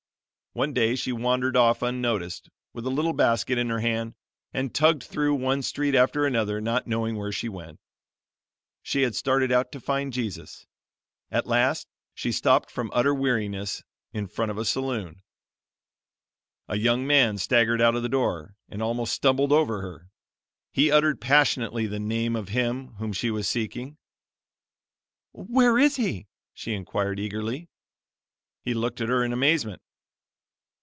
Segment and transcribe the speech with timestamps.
[0.53, 4.15] One day she wandered off unnoticed, with a little basket in her hand,
[4.53, 7.79] and tugged through one street after another, not knowing where she went.
[8.83, 10.65] She had started out to find Jesus.
[11.31, 15.21] At last she stopped from utter weariness, in front of a saloon.
[16.67, 20.09] A young man staggered out of the door, and almost stumbled over her.
[20.73, 23.95] He uttered passionately the name of Him whom she was seeking.
[25.31, 27.69] "Where is He?" she inquired eagerly.
[28.65, 29.81] He looked at her in amazement.